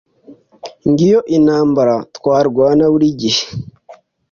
Ngiyo 0.89 1.19
intambara 1.37 1.95
twarwana 2.15 2.83
burigihe 2.91 3.43